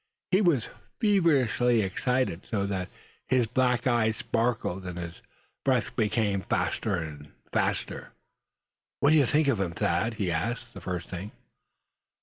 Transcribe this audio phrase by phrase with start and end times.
[0.31, 0.67] He was
[0.99, 2.89] feverishly excited, so that
[3.27, 5.21] his black eyes sparkled, and his
[5.63, 7.31] breath came faster than
[7.67, 8.05] usual.
[9.01, 11.31] "What did you think of him, Thad?" he asked, the first thing.